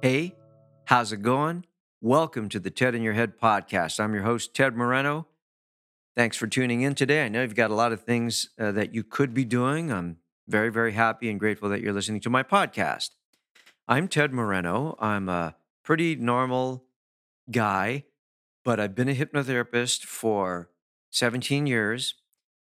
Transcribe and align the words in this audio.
Hey, 0.00 0.36
how's 0.84 1.10
it 1.10 1.22
going? 1.22 1.64
Welcome 2.00 2.48
to 2.50 2.60
the 2.60 2.70
TED 2.70 2.94
in 2.94 3.02
Your 3.02 3.14
Head 3.14 3.36
podcast. 3.36 3.98
I'm 3.98 4.14
your 4.14 4.22
host, 4.22 4.54
Ted 4.54 4.76
Moreno. 4.76 5.26
Thanks 6.14 6.36
for 6.36 6.46
tuning 6.46 6.82
in 6.82 6.94
today. 6.94 7.24
I 7.24 7.28
know 7.28 7.42
you've 7.42 7.56
got 7.56 7.72
a 7.72 7.74
lot 7.74 7.90
of 7.90 8.02
things 8.02 8.48
uh, 8.60 8.70
that 8.72 8.94
you 8.94 9.02
could 9.02 9.34
be 9.34 9.44
doing. 9.44 9.90
I'm 9.90 10.18
very, 10.46 10.70
very 10.70 10.92
happy 10.92 11.28
and 11.28 11.40
grateful 11.40 11.68
that 11.70 11.80
you're 11.80 11.92
listening 11.92 12.20
to 12.20 12.30
my 12.30 12.44
podcast. 12.44 13.10
I'm 13.88 14.06
Ted 14.06 14.32
Moreno. 14.32 14.94
I'm 15.00 15.28
a 15.28 15.56
pretty 15.82 16.14
normal 16.14 16.84
guy, 17.50 18.04
but 18.64 18.78
I've 18.78 18.94
been 18.94 19.08
a 19.08 19.16
hypnotherapist 19.16 20.04
for 20.04 20.70
17 21.10 21.66
years 21.66 22.14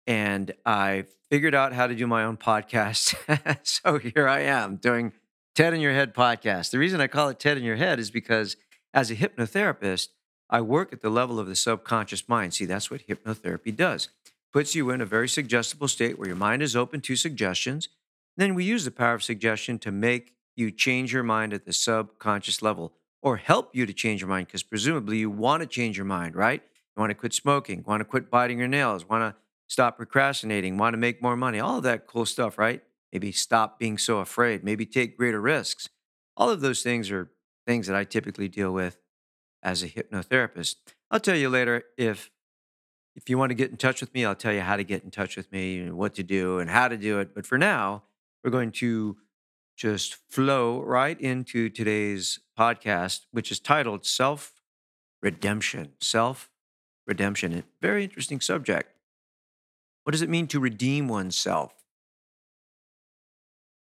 and 0.08 0.52
I 0.66 1.04
figured 1.30 1.54
out 1.54 1.72
how 1.72 1.86
to 1.86 1.94
do 1.94 2.08
my 2.08 2.24
own 2.24 2.36
podcast. 2.36 3.14
so 3.62 3.98
here 3.98 4.26
I 4.26 4.40
am 4.40 4.74
doing 4.74 5.12
TED 5.54 5.74
in 5.74 5.80
Your 5.82 5.92
Head 5.92 6.14
podcast. 6.14 6.70
The 6.70 6.78
reason 6.78 7.02
I 7.02 7.08
call 7.08 7.28
it 7.28 7.38
TED 7.38 7.58
in 7.58 7.62
Your 7.62 7.76
Head 7.76 8.00
is 8.00 8.10
because 8.10 8.56
as 8.94 9.10
a 9.10 9.16
hypnotherapist, 9.16 10.08
I 10.48 10.62
work 10.62 10.94
at 10.94 11.02
the 11.02 11.10
level 11.10 11.38
of 11.38 11.46
the 11.46 11.56
subconscious 11.56 12.26
mind. 12.26 12.54
See, 12.54 12.64
that's 12.64 12.90
what 12.90 13.06
hypnotherapy 13.06 13.76
does. 13.76 14.08
Puts 14.50 14.74
you 14.74 14.88
in 14.88 15.02
a 15.02 15.06
very 15.06 15.28
suggestible 15.28 15.88
state 15.88 16.18
where 16.18 16.28
your 16.28 16.36
mind 16.36 16.62
is 16.62 16.74
open 16.74 17.02
to 17.02 17.16
suggestions. 17.16 17.90
Then 18.34 18.54
we 18.54 18.64
use 18.64 18.86
the 18.86 18.90
power 18.90 19.12
of 19.12 19.22
suggestion 19.22 19.78
to 19.80 19.92
make 19.92 20.32
you 20.56 20.70
change 20.70 21.12
your 21.12 21.22
mind 21.22 21.52
at 21.52 21.66
the 21.66 21.72
subconscious 21.74 22.62
level 22.62 22.94
or 23.20 23.36
help 23.36 23.74
you 23.74 23.84
to 23.84 23.92
change 23.92 24.22
your 24.22 24.28
mind 24.28 24.46
because 24.46 24.62
presumably 24.62 25.18
you 25.18 25.30
want 25.30 25.60
to 25.60 25.66
change 25.66 25.98
your 25.98 26.06
mind, 26.06 26.34
right? 26.34 26.62
You 26.96 27.00
want 27.00 27.10
to 27.10 27.14
quit 27.14 27.34
smoking, 27.34 27.84
want 27.86 28.00
to 28.00 28.06
quit 28.06 28.30
biting 28.30 28.58
your 28.58 28.68
nails, 28.68 29.06
want 29.06 29.22
to 29.22 29.38
stop 29.66 29.98
procrastinating, 29.98 30.78
want 30.78 30.94
to 30.94 30.98
make 30.98 31.22
more 31.22 31.36
money, 31.36 31.60
all 31.60 31.82
that 31.82 32.06
cool 32.06 32.24
stuff, 32.24 32.56
right? 32.56 32.82
Maybe 33.12 33.32
stop 33.32 33.78
being 33.78 33.98
so 33.98 34.18
afraid, 34.18 34.64
maybe 34.64 34.86
take 34.86 35.16
greater 35.16 35.40
risks. 35.40 35.88
All 36.36 36.50
of 36.50 36.60
those 36.60 36.82
things 36.82 37.10
are 37.10 37.30
things 37.66 37.86
that 37.86 37.96
I 37.96 38.04
typically 38.04 38.48
deal 38.48 38.72
with 38.72 38.98
as 39.62 39.82
a 39.82 39.88
hypnotherapist. 39.88 40.76
I'll 41.10 41.20
tell 41.20 41.36
you 41.36 41.48
later 41.48 41.84
if 41.96 42.30
if 43.14 43.28
you 43.28 43.36
want 43.36 43.50
to 43.50 43.54
get 43.54 43.70
in 43.70 43.76
touch 43.76 44.00
with 44.00 44.14
me, 44.14 44.24
I'll 44.24 44.34
tell 44.34 44.54
you 44.54 44.62
how 44.62 44.76
to 44.76 44.84
get 44.84 45.04
in 45.04 45.10
touch 45.10 45.36
with 45.36 45.52
me 45.52 45.80
and 45.80 45.98
what 45.98 46.14
to 46.14 46.22
do 46.22 46.58
and 46.58 46.70
how 46.70 46.88
to 46.88 46.96
do 46.96 47.18
it. 47.18 47.34
But 47.34 47.46
for 47.46 47.58
now, 47.58 48.04
we're 48.42 48.50
going 48.50 48.72
to 48.72 49.18
just 49.76 50.16
flow 50.30 50.80
right 50.80 51.20
into 51.20 51.68
today's 51.68 52.40
podcast, 52.58 53.26
which 53.30 53.50
is 53.50 53.60
titled 53.60 54.06
Self 54.06 54.54
Redemption. 55.22 55.92
Self 56.00 56.50
Redemption. 57.06 57.64
Very 57.80 58.04
interesting 58.04 58.40
subject. 58.40 58.94
What 60.04 60.12
does 60.12 60.22
it 60.22 60.30
mean 60.30 60.46
to 60.48 60.58
redeem 60.58 61.06
oneself? 61.08 61.81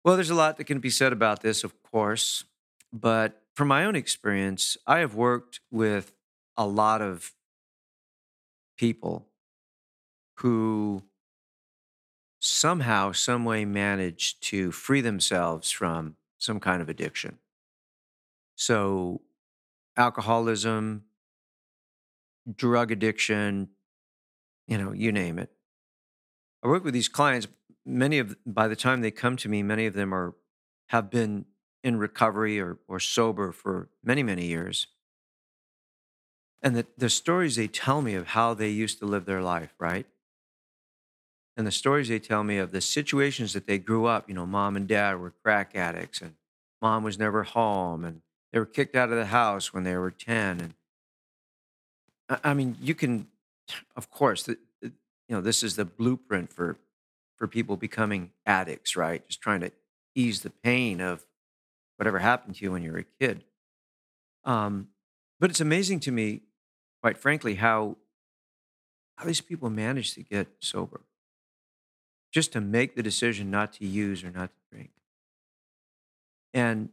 Well, 0.04 0.14
there's 0.16 0.30
a 0.30 0.34
lot 0.34 0.56
that 0.56 0.64
can 0.64 0.78
be 0.80 0.90
said 0.90 1.12
about 1.12 1.42
this, 1.42 1.64
of 1.64 1.82
course, 1.82 2.44
but 2.92 3.42
from 3.54 3.68
my 3.68 3.84
own 3.84 3.96
experience, 3.96 4.76
I 4.86 4.98
have 4.98 5.14
worked 5.14 5.60
with 5.70 6.12
a 6.56 6.66
lot 6.66 7.02
of 7.02 7.32
people 8.76 9.26
who 10.36 11.02
somehow, 12.40 13.12
some 13.12 13.44
way 13.44 13.64
managed 13.64 14.42
to 14.42 14.70
free 14.70 15.00
themselves 15.00 15.70
from 15.70 16.16
some 16.38 16.60
kind 16.60 16.80
of 16.80 16.88
addiction. 16.88 17.38
So, 18.56 19.22
alcoholism, 19.96 21.04
drug 22.56 22.90
addiction, 22.90 23.68
you 24.66 24.78
know, 24.78 24.92
you 24.92 25.12
name 25.12 25.38
it. 25.38 25.50
I 26.62 26.68
work 26.68 26.84
with 26.84 26.94
these 26.94 27.08
clients 27.08 27.46
many 27.88 28.18
of 28.18 28.36
by 28.46 28.68
the 28.68 28.76
time 28.76 29.00
they 29.00 29.10
come 29.10 29.36
to 29.36 29.48
me, 29.48 29.62
many 29.62 29.86
of 29.86 29.94
them 29.94 30.14
are 30.14 30.34
have 30.88 31.10
been 31.10 31.46
in 31.82 31.96
recovery 31.96 32.60
or 32.60 32.78
or 32.86 33.00
sober 33.00 33.50
for 33.50 33.88
many 34.04 34.22
many 34.22 34.46
years. 34.46 34.86
And 36.60 36.76
the, 36.76 36.86
the 36.96 37.08
stories 37.08 37.54
they 37.54 37.68
tell 37.68 38.02
me 38.02 38.14
of 38.14 38.28
how 38.28 38.52
they 38.52 38.68
used 38.68 38.98
to 38.98 39.06
live 39.06 39.26
their 39.26 39.40
life, 39.40 39.72
right? 39.78 40.06
And 41.56 41.64
the 41.66 41.72
stories 41.72 42.08
they 42.08 42.18
tell 42.18 42.42
me 42.42 42.58
of 42.58 42.72
the 42.72 42.80
situations 42.80 43.52
that 43.52 43.66
they 43.68 43.78
grew 43.78 44.06
up, 44.06 44.28
you 44.28 44.34
know, 44.34 44.46
mom 44.46 44.76
and 44.76 44.88
dad 44.88 45.20
were 45.20 45.32
crack 45.42 45.76
addicts 45.76 46.20
and 46.20 46.34
mom 46.82 47.04
was 47.04 47.18
never 47.18 47.44
home 47.44 48.04
and 48.04 48.22
they 48.52 48.58
were 48.58 48.66
kicked 48.66 48.96
out 48.96 49.10
of 49.10 49.16
the 49.16 49.26
house 49.26 49.72
when 49.72 49.84
they 49.84 49.96
were 49.96 50.10
10 50.10 50.60
and 50.60 50.74
I 52.44 52.52
mean, 52.52 52.76
you 52.80 52.94
can, 52.94 53.28
of 53.96 54.10
course, 54.10 54.42
the, 54.42 54.58
you 54.82 54.92
know, 55.30 55.40
this 55.40 55.62
is 55.62 55.76
the 55.76 55.84
blueprint 55.86 56.52
for 56.52 56.76
for 57.38 57.46
people 57.46 57.76
becoming 57.76 58.32
addicts, 58.44 58.96
right? 58.96 59.26
Just 59.28 59.40
trying 59.40 59.60
to 59.60 59.70
ease 60.14 60.42
the 60.42 60.50
pain 60.50 61.00
of 61.00 61.24
whatever 61.96 62.18
happened 62.18 62.56
to 62.56 62.64
you 62.64 62.72
when 62.72 62.82
you 62.82 62.92
were 62.92 62.98
a 62.98 63.04
kid. 63.04 63.44
Um, 64.44 64.88
but 65.40 65.50
it's 65.50 65.60
amazing 65.60 66.00
to 66.00 66.12
me, 66.12 66.42
quite 67.00 67.16
frankly, 67.16 67.54
how 67.54 67.96
how 69.16 69.24
these 69.24 69.40
people 69.40 69.68
manage 69.68 70.14
to 70.14 70.22
get 70.22 70.46
sober, 70.60 71.00
just 72.32 72.52
to 72.52 72.60
make 72.60 72.94
the 72.94 73.02
decision 73.02 73.50
not 73.50 73.72
to 73.72 73.84
use 73.84 74.22
or 74.22 74.30
not 74.30 74.50
to 74.50 74.76
drink. 74.76 74.90
And 76.54 76.90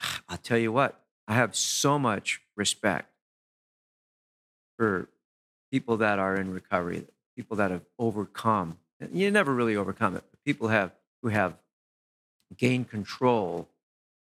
I'll 0.28 0.38
tell 0.38 0.58
you 0.58 0.72
what, 0.72 1.00
I 1.28 1.34
have 1.34 1.54
so 1.54 1.98
much 1.98 2.40
respect 2.56 3.10
for 4.78 5.08
people 5.70 5.98
that 5.98 6.18
are 6.18 6.36
in 6.36 6.52
recovery, 6.52 7.04
people 7.36 7.56
that 7.58 7.70
have 7.70 7.84
overcome 7.98 8.78
you 9.12 9.30
never 9.30 9.52
really 9.52 9.76
overcome 9.76 10.16
it. 10.16 10.24
People 10.44 10.68
have 10.68 10.92
who 11.22 11.28
have 11.28 11.54
gained 12.56 12.90
control, 12.90 13.68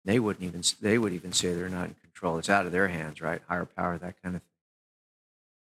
they 0.04 0.18
wouldn't 0.18 0.44
even 0.44 0.62
they 0.80 0.98
would 0.98 1.12
even 1.12 1.32
say 1.32 1.52
they're 1.52 1.68
not 1.68 1.88
in 1.88 1.94
control. 2.02 2.38
It's 2.38 2.48
out 2.48 2.66
of 2.66 2.72
their 2.72 2.88
hands, 2.88 3.20
right? 3.20 3.40
Higher 3.48 3.64
power, 3.64 3.98
that 3.98 4.22
kind 4.22 4.36
of 4.36 4.42
thing. 4.42 4.48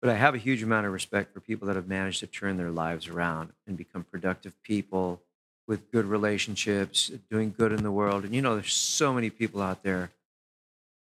But 0.01 0.11
I 0.11 0.15
have 0.15 0.35
a 0.35 0.39
huge 0.39 0.63
amount 0.63 0.87
of 0.87 0.93
respect 0.93 1.35
for 1.35 1.41
people 1.41 1.67
that 1.69 1.77
have 1.77 1.87
managed 1.87 2.21
to 2.21 2.27
turn 2.27 2.57
their 2.57 2.71
lives 2.71 3.09
around 3.09 3.53
and 3.67 3.77
become 3.77 4.05
productive 4.05 4.61
people 4.63 5.21
with 5.67 5.91
good 5.93 6.07
relationships, 6.07 7.11
doing 7.31 7.55
good 7.57 7.73
in 7.73 7.83
the 7.83 7.93
world. 7.93 8.25
And 8.25 8.35
you 8.35 8.41
know, 8.41 8.55
there's 8.55 8.73
so 8.73 9.13
many 9.13 9.31
people 9.31 9.61
out 9.61 9.83
there 9.83 10.11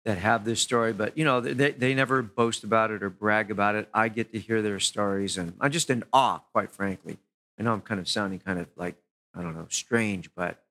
that 0.05 0.19
have 0.19 0.45
this 0.45 0.61
story, 0.61 0.93
but 0.93 1.17
you 1.17 1.25
know, 1.25 1.41
they, 1.41 1.71
they 1.73 1.95
never 1.95 2.23
boast 2.23 2.65
about 2.65 2.91
it 2.91 3.03
or 3.03 3.11
brag 3.11 3.51
about 3.51 3.75
it. 3.75 3.89
I 3.93 4.09
get 4.09 4.33
to 4.33 4.39
hear 4.39 4.63
their 4.63 4.81
stories 4.81 5.37
and 5.37 5.55
I'm 5.61 5.71
just 5.71 5.91
in 5.91 6.05
awe, 6.13 6.41
quite 6.53 6.71
frankly. 6.71 7.19
I 7.61 7.63
know 7.63 7.75
I'm 7.75 7.83
kind 7.83 8.01
of 8.01 8.09
sounding 8.09 8.39
kind 8.39 8.59
of 8.59 8.69
like, 8.75 8.97
I 9.35 9.43
don't 9.43 9.55
know, 9.55 9.67
strange, 9.69 10.31
but 10.35 10.65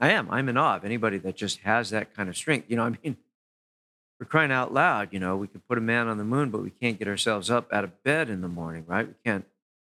I 0.00 0.12
am. 0.12 0.30
I'm 0.30 0.48
in 0.48 0.56
awe 0.56 0.76
of 0.76 0.84
anybody 0.84 1.18
that 1.18 1.36
just 1.36 1.58
has 1.58 1.90
that 1.90 2.16
kind 2.16 2.30
of 2.30 2.36
strength. 2.38 2.70
You 2.70 2.76
know, 2.76 2.84
I 2.86 2.96
mean, 3.04 3.18
we're 4.18 4.26
crying 4.26 4.50
out 4.50 4.72
loud, 4.72 5.08
you 5.12 5.20
know, 5.20 5.36
we 5.36 5.48
could 5.48 5.66
put 5.68 5.76
a 5.76 5.82
man 5.82 6.08
on 6.08 6.16
the 6.16 6.24
moon, 6.24 6.50
but 6.50 6.62
we 6.62 6.70
can't 6.70 6.98
get 6.98 7.06
ourselves 7.06 7.50
up 7.50 7.70
out 7.70 7.84
of 7.84 8.02
bed 8.02 8.30
in 8.30 8.40
the 8.40 8.48
morning, 8.48 8.84
right? 8.86 9.06
We 9.06 9.14
can't 9.24 9.44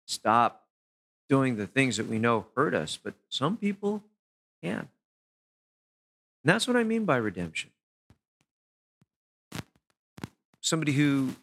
stop 0.07 0.65
doing 1.29 1.57
the 1.57 1.67
things 1.67 1.99
that 1.99 2.07
we 2.07 2.19
know 2.19 2.47
hurt 2.57 2.75
us, 2.75 2.97
but 3.03 3.15
some 3.29 3.57
people 3.57 4.03
can. 4.63 4.79
And 4.79 4.89
that's 6.45 6.67
what 6.67 6.77
I 6.77 6.85
mean 6.85 7.05
by 7.05 7.17
redemption. 7.17 7.71
Somebody 10.61 10.93
who 10.93 11.35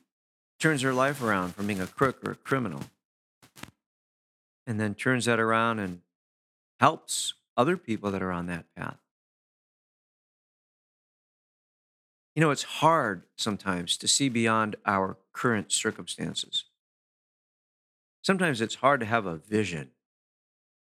turns 0.59 0.81
their 0.81 0.93
life 0.93 1.21
around 1.21 1.53
from 1.53 1.67
being 1.67 1.81
a 1.81 1.87
crook 1.87 2.25
or 2.25 2.31
a 2.31 2.35
criminal 2.35 2.83
and 4.67 4.79
then 4.79 4.93
turns 4.93 5.25
that 5.25 5.39
around 5.39 5.79
and 5.79 6.01
helps 6.79 7.33
other 7.55 7.77
people 7.77 8.11
that 8.11 8.21
are 8.21 8.31
on 8.31 8.45
that 8.47 8.65
path. 8.75 8.97
You 12.35 12.41
know, 12.41 12.51
it's 12.51 12.63
hard 12.63 13.23
sometimes 13.35 13.97
to 13.97 14.07
see 14.07 14.29
beyond 14.29 14.75
our 14.85 15.17
current 15.33 15.71
circumstances. 15.71 16.65
Sometimes 18.21 18.61
it's 18.61 18.75
hard 18.75 18.99
to 18.99 19.05
have 19.07 19.25
a 19.25 19.37
vision 19.37 19.89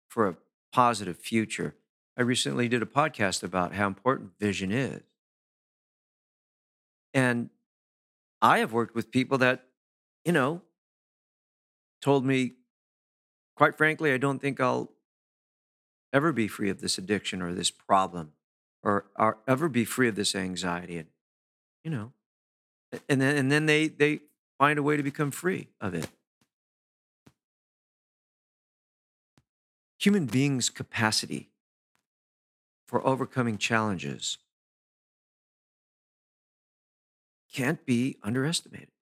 for 0.09 0.27
a 0.27 0.35
positive 0.73 1.17
future. 1.17 1.75
I 2.17 2.23
recently 2.23 2.67
did 2.67 2.81
a 2.81 2.85
podcast 2.87 3.43
about 3.43 3.73
how 3.73 3.87
important 3.87 4.31
vision 4.39 4.71
is. 4.71 5.03
And 7.13 7.49
I 8.41 8.59
have 8.59 8.73
worked 8.73 8.95
with 8.95 9.11
people 9.11 9.37
that, 9.37 9.63
you 10.25 10.33
know, 10.33 10.61
told 12.01 12.25
me, 12.25 12.55
quite 13.55 13.77
frankly, 13.77 14.11
I 14.13 14.17
don't 14.17 14.39
think 14.39 14.59
I'll 14.59 14.91
ever 16.13 16.31
be 16.31 16.47
free 16.47 16.69
of 16.69 16.81
this 16.81 16.97
addiction 16.97 17.41
or 17.41 17.53
this 17.53 17.71
problem 17.71 18.33
or, 18.83 19.05
or 19.17 19.37
ever 19.47 19.67
be 19.67 19.85
free 19.85 20.07
of 20.07 20.15
this 20.15 20.35
anxiety. 20.35 20.97
And, 20.97 21.07
you 21.83 21.91
know, 21.91 22.13
and 23.09 23.19
then, 23.21 23.35
and 23.35 23.51
then 23.51 23.65
they, 23.65 23.87
they 23.87 24.21
find 24.57 24.79
a 24.79 24.83
way 24.83 24.97
to 24.97 25.03
become 25.03 25.31
free 25.31 25.67
of 25.81 25.93
it. 25.93 26.07
Human 29.99 30.25
beings' 30.25 30.69
capacity 30.69 31.49
for 32.87 33.05
overcoming 33.05 33.57
challenges 33.57 34.37
can't 37.51 37.85
be 37.85 38.17
underestimated. 38.21 38.94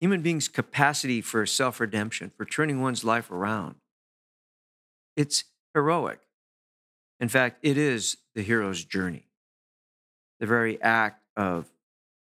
Human 0.00 0.22
beings' 0.22 0.48
capacity 0.48 1.20
for 1.20 1.44
self 1.46 1.78
redemption, 1.80 2.32
for 2.36 2.44
turning 2.44 2.80
one's 2.80 3.04
life 3.04 3.30
around, 3.30 3.76
it's 5.16 5.44
heroic. 5.74 6.20
In 7.20 7.28
fact, 7.28 7.58
it 7.62 7.76
is 7.76 8.16
the 8.34 8.42
hero's 8.42 8.84
journey. 8.84 9.26
The 10.38 10.46
very 10.46 10.80
act 10.80 11.22
of 11.36 11.66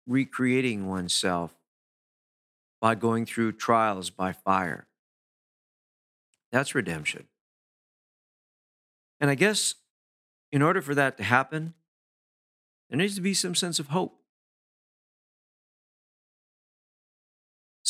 recreating 0.07 0.87
oneself 0.87 1.53
by 2.79 2.95
going 2.95 3.25
through 3.25 3.53
trials 3.53 4.09
by 4.09 4.31
fire. 4.31 4.87
That's 6.51 6.75
redemption. 6.75 7.27
And 9.19 9.29
I 9.29 9.35
guess 9.35 9.75
in 10.51 10.61
order 10.61 10.81
for 10.81 10.95
that 10.95 11.17
to 11.17 11.23
happen, 11.23 11.73
there 12.89 12.97
needs 12.97 13.15
to 13.15 13.21
be 13.21 13.33
some 13.33 13.55
sense 13.55 13.79
of 13.79 13.87
hope. 13.87 14.19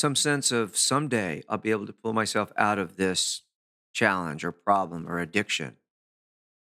Some 0.05 0.15
sense 0.15 0.51
of 0.51 0.77
someday 0.77 1.41
I'll 1.49 1.57
be 1.57 1.71
able 1.71 1.87
to 1.87 1.91
pull 1.91 2.13
myself 2.13 2.51
out 2.57 2.77
of 2.77 2.95
this 2.95 3.41
challenge 3.91 4.45
or 4.45 4.51
problem 4.51 5.09
or 5.09 5.17
addiction 5.17 5.77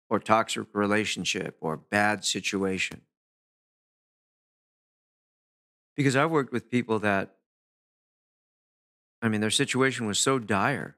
or 0.09 0.21
toxic 0.21 0.67
relationship 0.71 1.57
or 1.59 1.75
bad 1.75 2.23
situation. 2.23 3.01
Because 5.97 6.15
I've 6.15 6.31
worked 6.31 6.53
with 6.53 6.71
people 6.71 6.97
that, 6.99 7.35
I 9.21 9.27
mean, 9.27 9.41
their 9.41 9.49
situation 9.49 10.07
was 10.07 10.17
so 10.17 10.39
dire 10.39 10.95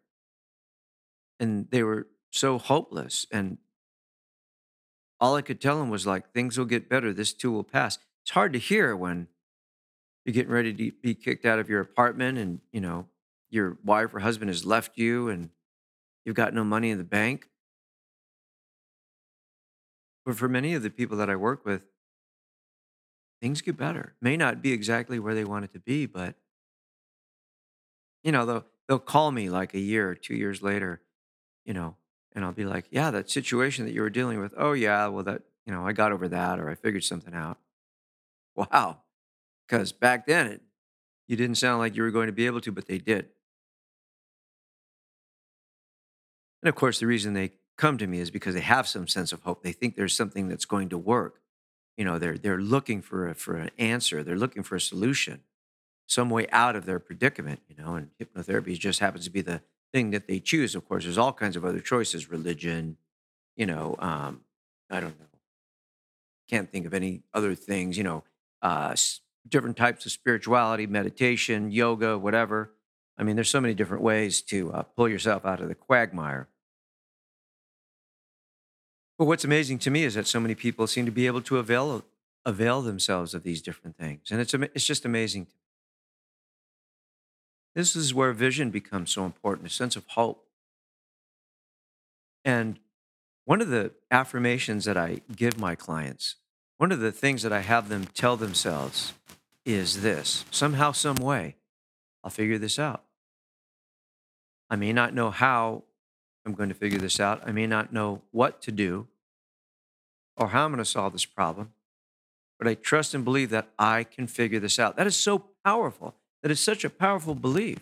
and 1.39 1.68
they 1.72 1.81
were 1.81 2.06
so 2.30 2.60
hopeless. 2.60 3.25
And 3.31 3.57
all 5.19 5.36
I 5.36 5.42
could 5.42 5.60
tell 5.60 5.80
them 5.80 5.89
was 5.89 6.06
like, 6.06 6.34
things 6.34 6.56
will 6.56 6.66
get 6.66 6.88
better. 6.88 7.13
This 7.13 7.34
too 7.34 7.51
will 7.51 7.63
pass. 7.63 7.98
It's 8.22 8.30
hard 8.34 8.54
to 8.54 8.60
hear 8.60 8.95
when 8.95 9.28
you're 10.27 10.35
getting 10.35 10.53
ready 10.53 10.74
to 10.74 10.94
be 11.03 11.15
kicked 11.15 11.45
out 11.47 11.59
of 11.59 11.69
your 11.69 11.81
apartment 11.81 12.39
and, 12.39 12.62
you 12.74 12.81
know, 12.81 13.07
your 13.51 13.79
wife 13.85 14.13
or 14.15 14.19
husband 14.19 14.50
has 14.51 14.65
left 14.65 14.97
you 15.00 15.29
and 15.29 15.51
you've 16.25 16.35
got 16.35 16.53
no 16.53 16.63
money 16.63 16.91
in 16.91 17.00
the 17.00 17.06
bank. 17.06 17.50
But 20.25 20.38
for 20.38 20.47
many 20.47 20.75
of 20.75 20.83
the 20.83 20.91
people 20.91 21.18
that 21.18 21.29
I 21.29 21.35
work 21.35 21.65
with, 21.65 21.88
things 23.41 23.62
get 23.62 23.77
better. 23.77 24.15
May 24.21 24.38
not 24.38 24.62
be 24.62 24.71
exactly 24.71 25.19
where 25.19 25.35
they 25.35 25.45
want 25.45 25.65
it 25.65 25.74
to 25.74 25.79
be, 25.79 26.06
but 26.06 26.35
you 28.24 28.31
know, 28.31 28.45
they'll 28.45 28.65
they'll 28.88 29.00
call 29.00 29.31
me 29.31 29.50
like 29.50 29.74
a 29.74 29.79
year 29.79 30.09
or 30.09 30.15
two 30.15 30.35
years 30.35 30.62
later, 30.62 31.01
you 31.65 31.74
know, 31.74 31.95
and 32.33 32.45
I'll 32.45 32.53
be 32.53 32.65
like, 32.65 32.88
Yeah, 32.91 33.12
that 33.12 33.29
situation 33.31 33.85
that 33.85 33.94
you 33.94 34.01
were 34.01 34.09
dealing 34.09 34.39
with, 34.41 34.53
oh 34.57 34.74
yeah, 34.74 35.07
well 35.07 35.24
that, 35.25 35.44
you 35.65 35.74
know, 35.74 35.88
I 35.88 35.94
got 35.94 36.12
over 36.12 36.27
that 36.29 36.59
or 36.59 36.69
I 36.69 36.75
figured 36.75 37.03
something 37.03 37.33
out. 37.35 37.59
Wow. 38.56 39.01
Because 39.68 39.92
back 39.92 40.25
then 40.25 40.48
it 40.48 40.62
you 41.28 41.36
didn't 41.36 41.56
sound 41.56 41.80
like 41.80 41.96
you 41.96 42.04
were 42.04 42.12
going 42.12 42.28
to 42.28 42.34
be 42.34 42.46
able 42.46 42.62
to, 42.62 42.72
but 42.72 42.88
they 42.88 42.98
did. 42.98 43.28
And 46.62 46.69
of 46.69 46.75
course, 46.75 47.00
the 47.00 47.08
reason 47.08 47.34
they 47.34 47.52
come 47.78 47.98
to 47.98 48.08
me 48.08 48.19
is 48.19 48.31
because 48.31 48.56
they 48.56 48.62
have 48.62 48.88
some 48.88 49.08
sense 49.08 49.31
of 49.31 49.44
hope. 49.44 49.62
They 49.62 49.72
think 49.72 49.96
there's 49.96 50.16
something 50.16 50.48
that's 50.48 50.66
going 50.66 50.90
to 50.90 50.98
work. 50.98 51.42
You 51.98 52.06
know, 52.06 52.18
they're 52.18 52.38
they're 52.38 52.60
looking 52.62 53.02
for 53.02 53.30
a, 53.30 53.36
for 53.36 53.56
an 53.56 53.72
answer. 53.78 54.24
They're 54.24 54.38
looking 54.38 54.64
for 54.64 54.75
a 54.75 54.81
solution, 54.81 55.42
some 56.08 56.30
way 56.30 56.48
out 56.52 56.75
of 56.75 56.86
their 56.86 57.00
predicament. 57.00 57.62
You 57.68 57.75
know, 57.84 57.96
and 57.96 58.10
hypnotherapy 58.22 58.78
just 58.78 59.00
happens 59.00 59.25
to 59.25 59.31
be 59.31 59.42
the 59.42 59.62
thing 59.94 60.12
that 60.12 60.28
they 60.28 60.40
choose. 60.40 60.75
Of 60.75 60.88
course, 60.88 61.04
there's 61.04 61.18
all 61.18 61.34
kinds 61.34 61.56
of 61.56 61.66
other 61.66 61.80
choices: 61.80 62.30
religion. 62.30 62.98
You 63.56 63.66
know, 63.66 63.96
um, 64.00 64.42
I 64.90 65.00
don't 65.00 65.20
know. 65.20 65.25
Can't 66.50 66.72
think 66.72 66.86
of 66.86 66.94
any 66.94 67.24
other 67.34 67.56
things. 67.56 67.98
You 67.98 68.04
know, 68.04 68.24
uh, 68.62 68.96
different 69.50 69.78
types 69.78 70.06
of 70.06 70.12
spirituality, 70.12 70.88
meditation, 70.88 71.72
yoga, 71.72 72.18
whatever. 72.18 72.72
I 73.18 73.24
mean, 73.24 73.36
there's 73.36 73.50
so 73.50 73.62
many 73.62 73.74
different 73.74 74.04
ways 74.04 74.42
to 74.44 74.72
uh, 74.72 74.84
pull 74.84 75.10
yourself 75.10 75.46
out 75.46 75.62
of 75.62 75.70
the 75.70 75.76
quagmire. 75.76 76.48
But 79.18 79.26
what's 79.26 79.44
amazing 79.44 79.80
to 79.80 79.90
me 79.90 80.04
is 80.04 80.14
that 80.14 80.28
so 80.28 80.40
many 80.40 80.54
people 80.54 80.86
seem 80.86 81.06
to 81.06 81.12
be 81.12 81.28
able 81.28 81.42
to 81.42 81.58
avail 81.58 82.06
avail 82.46 82.82
themselves 82.82 83.34
of 83.34 83.44
these 83.44 83.62
different 83.62 83.98
things, 83.98 84.32
and 84.32 84.40
it's 84.40 84.54
it's 84.54 84.86
just 84.86 85.06
amazing. 85.06 85.48
This 87.76 87.96
is 87.96 88.14
where 88.14 88.34
vision 88.34 88.72
becomes 88.72 89.12
so 89.12 89.26
important, 89.26 89.68
a 89.68 89.72
sense 89.72 89.96
of 89.96 90.06
hope. 90.10 90.46
And 92.44 92.80
one 93.46 93.62
of 93.62 93.70
the 93.70 93.92
affirmations 94.10 94.86
that 94.86 94.98
I 94.98 95.22
give 95.36 95.60
my 95.60 95.76
clients, 95.76 96.36
one 96.78 96.92
of 96.92 97.00
the 97.00 97.12
things 97.12 97.44
that 97.44 97.54
I 97.54 97.62
have 97.62 97.90
them 97.90 98.06
tell 98.14 98.36
themselves 98.36 99.14
is 99.68 100.02
this 100.02 100.46
somehow, 100.50 100.94
some 100.94 101.18
way, 101.18 101.56
I'll 102.24 102.31
figure 102.31 102.58
this 102.58 102.80
out. 102.80 103.04
I 104.69 104.78
may 104.78 104.94
not 104.94 105.14
know 105.14 105.30
how 105.30 105.84
I'm 106.46 106.54
going 106.54 106.69
to 106.69 106.75
figure 106.75 106.98
this 106.98 107.19
out. 107.19 107.42
I 107.46 107.52
may 107.52 107.68
not 107.68 107.92
know 107.92 108.22
what 108.31 108.62
to 108.64 108.72
do 108.72 109.08
or 110.38 110.48
how 110.48 110.64
I'm 110.64 110.72
going 110.72 110.78
to 110.78 110.86
solve 110.86 111.12
this 111.12 111.25
problem, 111.25 111.74
but 112.58 112.68
I 112.68 112.75
trust 112.75 113.14
and 113.14 113.25
believe 113.25 113.50
that 113.50 113.68
I 113.78 114.06
can 114.06 114.25
figure 114.25 114.60
this 114.60 114.80
out. 114.80 114.96
That 114.96 115.06
is 115.06 115.18
so 115.18 115.44
powerful. 115.66 116.16
That 116.44 116.52
is 116.52 116.62
such 116.62 116.86
a 116.86 116.90
powerful 116.90 117.36
belief. 117.36 117.80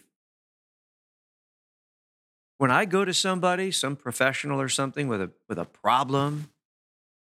When 2.57 2.71
I 2.71 2.85
go 2.85 3.05
to 3.05 3.13
somebody, 3.13 3.71
some 3.71 3.95
professional 3.95 4.59
or 4.59 4.69
something 4.69 5.07
with 5.07 5.21
a 5.21 5.29
with 5.47 5.59
a 5.59 5.65
problem 5.65 6.49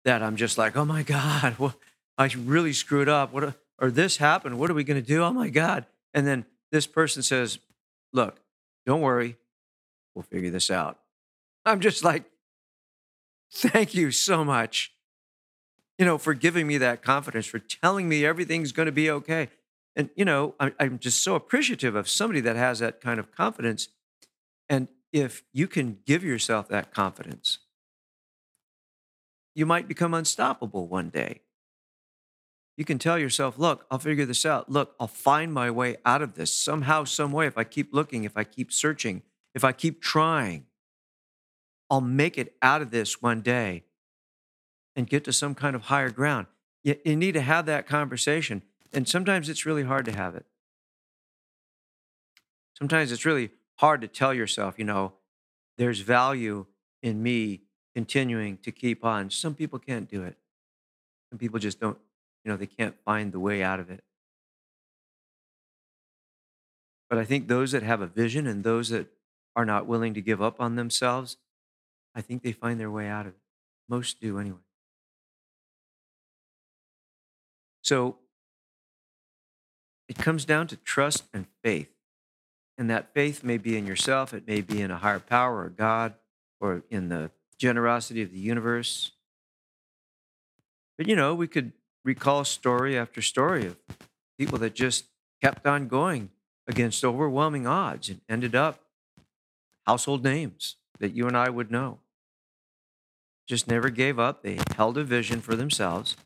that 0.04 0.22
I'm 0.22 0.36
just 0.36 0.56
like, 0.56 0.74
"Oh 0.74 0.86
my 0.86 1.02
god, 1.02 1.52
what, 1.58 1.74
I 2.16 2.28
really 2.34 2.72
screwed 2.72 3.08
up. 3.08 3.32
What 3.32 3.54
or 3.78 3.90
this 3.90 4.16
happened. 4.16 4.58
What 4.58 4.70
are 4.70 4.74
we 4.74 4.84
going 4.84 5.00
to 5.00 5.06
do? 5.06 5.22
Oh 5.22 5.32
my 5.32 5.48
god." 5.48 5.86
And 6.14 6.26
then 6.26 6.46
this 6.72 6.86
person 6.86 7.22
says, 7.22 7.58
"Look, 8.12 8.40
don't 8.86 9.00
worry. 9.00 9.36
We'll 10.14 10.22
figure 10.22 10.50
this 10.50 10.70
out. 10.70 10.98
I'm 11.64 11.80
just 11.80 12.02
like, 12.02 12.24
thank 13.52 13.94
you 13.94 14.10
so 14.10 14.44
much, 14.44 14.92
you 15.98 16.06
know, 16.06 16.18
for 16.18 16.34
giving 16.34 16.66
me 16.66 16.78
that 16.78 17.02
confidence, 17.02 17.46
for 17.46 17.58
telling 17.58 18.08
me 18.08 18.24
everything's 18.24 18.72
going 18.72 18.86
to 18.86 18.92
be 18.92 19.10
okay. 19.10 19.48
And, 19.94 20.10
you 20.16 20.24
know, 20.24 20.54
I'm 20.58 20.98
just 20.98 21.22
so 21.22 21.34
appreciative 21.34 21.94
of 21.94 22.08
somebody 22.08 22.40
that 22.40 22.56
has 22.56 22.78
that 22.78 23.00
kind 23.00 23.20
of 23.20 23.30
confidence. 23.30 23.88
And 24.68 24.88
if 25.12 25.42
you 25.52 25.66
can 25.66 25.98
give 26.06 26.24
yourself 26.24 26.68
that 26.68 26.92
confidence, 26.92 27.58
you 29.54 29.66
might 29.66 29.88
become 29.88 30.14
unstoppable 30.14 30.88
one 30.88 31.10
day. 31.10 31.40
You 32.78 32.84
can 32.84 33.00
tell 33.00 33.18
yourself, 33.18 33.58
look, 33.58 33.86
I'll 33.90 33.98
figure 33.98 34.24
this 34.24 34.46
out. 34.46 34.70
Look, 34.70 34.94
I'll 35.00 35.08
find 35.08 35.52
my 35.52 35.68
way 35.68 35.96
out 36.06 36.22
of 36.22 36.34
this 36.34 36.52
somehow, 36.52 37.02
some 37.02 37.32
way. 37.32 37.48
If 37.48 37.58
I 37.58 37.64
keep 37.64 37.92
looking, 37.92 38.22
if 38.22 38.36
I 38.36 38.44
keep 38.44 38.72
searching, 38.72 39.22
if 39.52 39.64
I 39.64 39.72
keep 39.72 40.00
trying, 40.00 40.64
I'll 41.90 42.00
make 42.00 42.38
it 42.38 42.54
out 42.62 42.80
of 42.80 42.92
this 42.92 43.20
one 43.20 43.40
day 43.40 43.82
and 44.94 45.08
get 45.08 45.24
to 45.24 45.32
some 45.32 45.56
kind 45.56 45.74
of 45.74 45.82
higher 45.82 46.10
ground. 46.10 46.46
You, 46.84 46.94
you 47.04 47.16
need 47.16 47.32
to 47.32 47.40
have 47.40 47.66
that 47.66 47.88
conversation. 47.88 48.62
And 48.92 49.08
sometimes 49.08 49.48
it's 49.48 49.66
really 49.66 49.82
hard 49.82 50.04
to 50.04 50.12
have 50.12 50.36
it. 50.36 50.46
Sometimes 52.78 53.10
it's 53.10 53.24
really 53.24 53.50
hard 53.78 54.02
to 54.02 54.08
tell 54.08 54.32
yourself, 54.32 54.78
you 54.78 54.84
know, 54.84 55.14
there's 55.78 55.98
value 55.98 56.66
in 57.02 57.24
me 57.24 57.62
continuing 57.92 58.56
to 58.58 58.70
keep 58.70 59.04
on. 59.04 59.30
Some 59.30 59.56
people 59.56 59.80
can't 59.80 60.08
do 60.08 60.22
it. 60.22 60.36
Some 61.30 61.40
people 61.40 61.58
just 61.58 61.80
don't, 61.80 61.98
you 62.44 62.50
know, 62.50 62.56
they 62.56 62.66
can't 62.66 62.96
find 63.04 63.32
the 63.32 63.40
way 63.40 63.62
out 63.62 63.80
of 63.80 63.90
it. 63.90 64.02
But 67.08 67.18
I 67.18 67.24
think 67.24 67.48
those 67.48 67.72
that 67.72 67.82
have 67.82 68.00
a 68.00 68.06
vision 68.06 68.46
and 68.46 68.64
those 68.64 68.90
that 68.90 69.08
are 69.56 69.64
not 69.64 69.86
willing 69.86 70.14
to 70.14 70.20
give 70.20 70.42
up 70.42 70.60
on 70.60 70.76
themselves, 70.76 71.36
I 72.14 72.20
think 72.20 72.42
they 72.42 72.52
find 72.52 72.78
their 72.78 72.90
way 72.90 73.08
out 73.08 73.26
of 73.26 73.32
it. 73.32 73.40
Most 73.88 74.20
do 74.20 74.38
anyway. 74.38 74.58
So 77.82 78.16
it 80.08 80.18
comes 80.18 80.44
down 80.44 80.66
to 80.68 80.76
trust 80.76 81.24
and 81.32 81.46
faith. 81.62 81.90
And 82.76 82.88
that 82.90 83.12
faith 83.12 83.42
may 83.42 83.58
be 83.58 83.76
in 83.76 83.86
yourself, 83.86 84.32
it 84.32 84.46
may 84.46 84.60
be 84.60 84.80
in 84.80 84.90
a 84.90 84.98
higher 84.98 85.18
power 85.18 85.64
or 85.64 85.68
God 85.70 86.14
or 86.60 86.84
in 86.90 87.08
the 87.08 87.30
generosity 87.58 88.22
of 88.22 88.30
the 88.30 88.38
universe. 88.38 89.12
But 90.96 91.08
you 91.08 91.16
know, 91.16 91.34
we 91.34 91.48
could 91.48 91.72
recall 92.04 92.44
story 92.44 92.96
after 92.96 93.20
story 93.20 93.66
of 93.66 93.76
people 94.38 94.58
that 94.58 94.74
just 94.74 95.06
kept 95.42 95.66
on 95.66 95.88
going 95.88 96.30
against 96.66 97.04
overwhelming 97.04 97.66
odds 97.66 98.08
and 98.08 98.20
ended 98.28 98.54
up 98.54 98.80
household 99.86 100.22
names 100.22 100.76
that 100.98 101.14
you 101.14 101.26
and 101.26 101.36
I 101.36 101.48
would 101.48 101.70
know. 101.70 101.98
just 103.48 103.66
never 103.66 103.88
gave 103.88 104.18
up. 104.18 104.42
They 104.42 104.58
held 104.76 104.98
a 104.98 105.04
vision 105.04 105.40
for 105.40 105.56
themselves. 105.56 106.16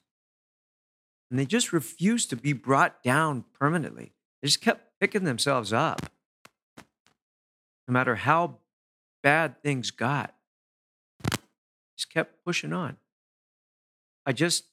And 1.31 1.39
they 1.39 1.47
just 1.47 1.73
refused 1.73 2.29
to 2.31 2.37
be 2.37 2.53
brought 2.53 3.03
down 3.03 3.45
permanently. 3.59 4.13
They 4.43 4.49
just 4.49 4.61
kept 4.61 5.01
picking 5.01 5.25
themselves 5.25 5.73
up. 5.73 6.11
No 7.89 7.93
matter 7.93 8.17
how 8.17 8.59
bad 9.23 9.63
things 9.63 9.91
got, 9.91 10.35
just 11.97 12.11
kept 12.13 12.45
pushing 12.45 12.73
on. 12.73 12.97
I 14.27 14.33
just, 14.33 14.65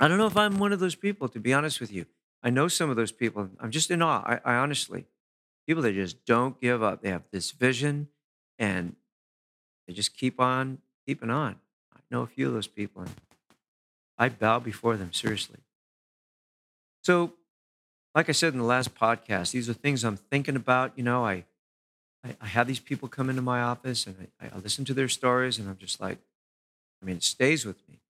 I 0.00 0.08
don't 0.08 0.16
know 0.16 0.26
if 0.26 0.36
I'm 0.36 0.58
one 0.58 0.72
of 0.72 0.80
those 0.80 0.94
people, 0.94 1.28
to 1.28 1.38
be 1.38 1.52
honest 1.52 1.78
with 1.78 1.92
you. 1.92 2.06
I 2.42 2.48
know 2.48 2.68
some 2.68 2.88
of 2.88 2.96
those 2.96 3.12
people. 3.12 3.50
I'm 3.60 3.70
just 3.70 3.90
in 3.90 4.00
awe. 4.00 4.22
I, 4.24 4.40
I 4.44 4.54
honestly, 4.56 5.04
people 5.66 5.82
that 5.82 5.92
just 5.92 6.24
don't 6.24 6.58
give 6.58 6.82
up. 6.82 7.02
They 7.02 7.10
have 7.10 7.24
this 7.30 7.50
vision 7.50 8.08
and 8.58 8.96
they 9.86 9.92
just 9.92 10.16
keep 10.16 10.40
on 10.40 10.78
keeping 11.06 11.30
on. 11.30 11.56
I 11.94 12.00
know 12.10 12.22
a 12.22 12.26
few 12.26 12.48
of 12.48 12.54
those 12.54 12.66
people 12.66 13.02
and 13.02 13.10
I 14.16 14.30
bow 14.30 14.58
before 14.58 14.96
them, 14.96 15.12
seriously. 15.12 15.58
So, 17.02 17.34
like 18.14 18.28
I 18.28 18.32
said 18.32 18.54
in 18.54 18.58
the 18.58 18.64
last 18.64 18.94
podcast, 18.94 19.52
these 19.52 19.68
are 19.68 19.74
things 19.74 20.02
I'm 20.02 20.16
thinking 20.16 20.56
about. 20.56 20.92
You 20.96 21.04
know, 21.04 21.26
I, 21.26 21.44
I, 22.24 22.36
I 22.40 22.46
have 22.46 22.66
these 22.66 22.80
people 22.80 23.08
come 23.08 23.28
into 23.28 23.42
my 23.42 23.60
office 23.60 24.06
and 24.06 24.28
I, 24.40 24.46
I 24.46 24.58
listen 24.58 24.86
to 24.86 24.94
their 24.94 25.08
stories 25.08 25.58
and 25.58 25.68
I'm 25.68 25.76
just 25.76 26.00
like, 26.00 26.18
I 27.02 27.06
mean, 27.06 27.16
it 27.16 27.22
stays 27.22 27.66
with 27.66 27.86
me. 27.88 28.00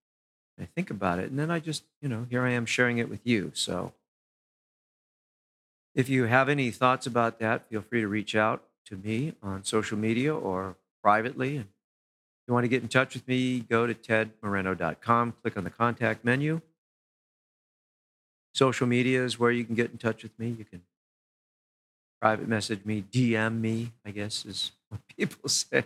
I 0.60 0.66
think 0.74 0.90
about 0.90 1.18
it 1.18 1.30
and 1.30 1.38
then 1.38 1.50
I 1.50 1.60
just, 1.60 1.84
you 2.00 2.08
know, 2.08 2.26
here 2.28 2.44
I 2.44 2.50
am 2.50 2.66
sharing 2.66 2.98
it 2.98 3.08
with 3.08 3.20
you. 3.24 3.52
So, 3.54 3.92
if 5.94 6.08
you 6.08 6.24
have 6.24 6.48
any 6.48 6.70
thoughts 6.70 7.06
about 7.06 7.40
that, 7.40 7.68
feel 7.68 7.82
free 7.82 8.00
to 8.00 8.08
reach 8.08 8.36
out 8.36 8.62
to 8.86 8.96
me 8.96 9.34
on 9.42 9.64
social 9.64 9.98
media 9.98 10.34
or 10.34 10.76
privately. 11.02 11.56
And 11.56 11.66
if 11.66 12.48
you 12.48 12.54
want 12.54 12.64
to 12.64 12.68
get 12.68 12.82
in 12.82 12.88
touch 12.88 13.14
with 13.14 13.26
me, 13.26 13.60
go 13.60 13.86
to 13.86 13.94
tedmoreno.com, 13.94 15.34
click 15.42 15.56
on 15.56 15.64
the 15.64 15.70
contact 15.70 16.24
menu. 16.24 16.60
Social 18.54 18.86
media 18.86 19.24
is 19.24 19.38
where 19.38 19.50
you 19.50 19.64
can 19.64 19.74
get 19.74 19.90
in 19.90 19.98
touch 19.98 20.22
with 20.22 20.36
me. 20.38 20.54
You 20.58 20.64
can 20.64 20.82
private 22.20 22.48
message 22.48 22.84
me, 22.84 23.04
DM 23.10 23.60
me, 23.60 23.92
I 24.04 24.10
guess 24.10 24.44
is 24.44 24.72
what 24.88 25.00
people 25.16 25.48
say. 25.48 25.84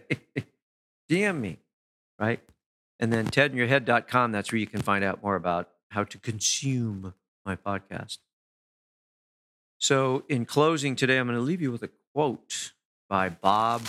DM 1.08 1.40
me, 1.40 1.58
right? 2.18 2.40
And 3.04 3.12
then 3.12 3.26
tedinyourhead.com, 3.26 4.32
that's 4.32 4.50
where 4.50 4.58
you 4.58 4.66
can 4.66 4.80
find 4.80 5.04
out 5.04 5.22
more 5.22 5.36
about 5.36 5.68
how 5.90 6.04
to 6.04 6.16
consume 6.16 7.12
my 7.44 7.54
podcast. 7.54 8.16
So, 9.76 10.24
in 10.30 10.46
closing 10.46 10.96
today, 10.96 11.18
I'm 11.18 11.26
going 11.26 11.36
to 11.36 11.44
leave 11.44 11.60
you 11.60 11.70
with 11.70 11.82
a 11.82 11.90
quote 12.14 12.72
by 13.10 13.28
Bob 13.28 13.82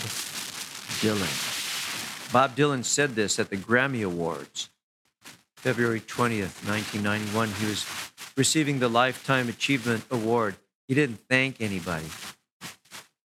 Dylan. 1.00 2.30
Bob 2.30 2.54
Dylan 2.54 2.84
said 2.84 3.14
this 3.14 3.38
at 3.38 3.48
the 3.48 3.56
Grammy 3.56 4.04
Awards, 4.04 4.68
February 5.56 6.00
20th, 6.00 6.68
1991. 6.68 7.48
He 7.52 7.64
was 7.68 7.86
receiving 8.36 8.80
the 8.80 8.90
Lifetime 8.90 9.48
Achievement 9.48 10.04
Award. 10.10 10.56
He 10.88 10.94
didn't 10.94 11.20
thank 11.30 11.62
anybody. 11.62 12.10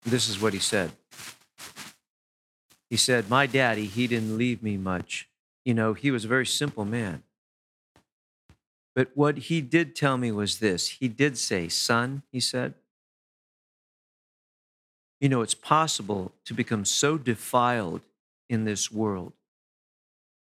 This 0.05 0.29
is 0.29 0.41
what 0.41 0.53
he 0.53 0.59
said. 0.59 0.93
He 2.89 2.95
said, 2.95 3.29
My 3.29 3.45
daddy, 3.45 3.87
he 3.87 4.07
didn't 4.07 4.37
leave 4.37 4.63
me 4.63 4.77
much. 4.77 5.27
You 5.65 5.73
know, 5.73 5.93
he 5.93 6.11
was 6.11 6.25
a 6.25 6.27
very 6.27 6.45
simple 6.45 6.85
man. 6.85 7.23
But 8.95 9.11
what 9.15 9.37
he 9.37 9.61
did 9.61 9.95
tell 9.95 10.17
me 10.17 10.31
was 10.31 10.59
this 10.59 10.87
he 10.87 11.07
did 11.07 11.37
say, 11.37 11.69
Son, 11.69 12.23
he 12.31 12.39
said, 12.39 12.73
you 15.19 15.29
know, 15.29 15.41
it's 15.41 15.53
possible 15.53 16.33
to 16.45 16.53
become 16.53 16.83
so 16.83 17.17
defiled 17.17 18.01
in 18.49 18.65
this 18.65 18.91
world 18.91 19.33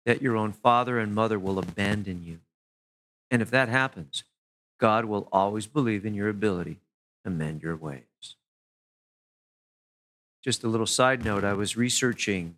that 0.04 0.20
your 0.20 0.36
own 0.36 0.52
father 0.52 0.98
and 0.98 1.14
mother 1.14 1.38
will 1.38 1.58
abandon 1.58 2.24
you. 2.24 2.40
And 3.30 3.40
if 3.40 3.50
that 3.50 3.68
happens, 3.68 4.24
God 4.78 5.06
will 5.06 5.28
always 5.32 5.66
believe 5.66 6.04
in 6.04 6.14
your 6.14 6.28
ability 6.28 6.78
to 7.24 7.30
mend 7.30 7.62
your 7.62 7.76
ways. 7.76 8.02
Just 10.42 10.64
a 10.64 10.68
little 10.68 10.86
side 10.86 11.24
note 11.24 11.44
I 11.44 11.54
was 11.54 11.76
researching 11.76 12.56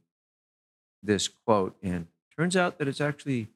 this 1.02 1.28
quote, 1.28 1.76
and 1.82 2.08
turns 2.36 2.56
out 2.56 2.78
that 2.78 2.88
it's 2.88 3.00
actually 3.00 3.48